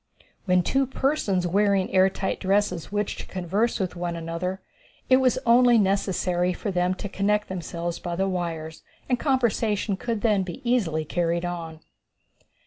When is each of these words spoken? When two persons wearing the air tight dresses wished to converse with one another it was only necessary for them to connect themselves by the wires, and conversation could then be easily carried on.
When 0.45 0.63
two 0.63 0.87
persons 0.87 1.45
wearing 1.45 1.85
the 1.85 1.93
air 1.93 2.09
tight 2.09 2.39
dresses 2.39 2.91
wished 2.91 3.19
to 3.19 3.27
converse 3.27 3.79
with 3.79 3.95
one 3.95 4.15
another 4.15 4.59
it 5.11 5.17
was 5.17 5.37
only 5.45 5.77
necessary 5.77 6.53
for 6.53 6.71
them 6.71 6.95
to 6.95 7.07
connect 7.07 7.49
themselves 7.49 7.99
by 7.99 8.15
the 8.15 8.27
wires, 8.27 8.81
and 9.07 9.19
conversation 9.19 9.95
could 9.97 10.21
then 10.21 10.41
be 10.41 10.59
easily 10.67 11.05
carried 11.05 11.45
on. 11.45 11.81